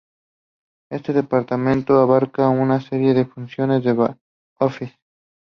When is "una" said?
2.49-2.81